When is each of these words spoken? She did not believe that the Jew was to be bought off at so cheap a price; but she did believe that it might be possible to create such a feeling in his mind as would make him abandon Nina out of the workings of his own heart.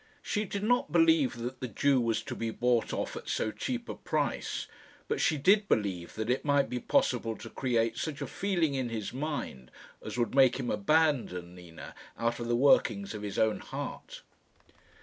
She 0.23 0.45
did 0.45 0.63
not 0.63 0.91
believe 0.91 1.35
that 1.37 1.59
the 1.59 1.67
Jew 1.67 2.01
was 2.01 2.23
to 2.23 2.33
be 2.33 2.49
bought 2.49 2.91
off 2.91 3.15
at 3.15 3.29
so 3.29 3.51
cheap 3.51 3.87
a 3.87 3.93
price; 3.93 4.65
but 5.07 5.21
she 5.21 5.37
did 5.37 5.67
believe 5.67 6.15
that 6.15 6.27
it 6.27 6.43
might 6.43 6.71
be 6.71 6.79
possible 6.79 7.37
to 7.37 7.51
create 7.51 7.97
such 7.99 8.19
a 8.19 8.25
feeling 8.25 8.73
in 8.73 8.89
his 8.89 9.13
mind 9.13 9.69
as 10.03 10.17
would 10.17 10.33
make 10.33 10.59
him 10.59 10.71
abandon 10.71 11.53
Nina 11.53 11.93
out 12.17 12.39
of 12.39 12.47
the 12.47 12.55
workings 12.55 13.13
of 13.13 13.21
his 13.21 13.37
own 13.37 13.59
heart. 13.59 14.23